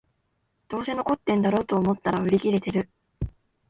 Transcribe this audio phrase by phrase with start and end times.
[0.67, 2.89] どうせ残ってんだろと思ったら売り切れてる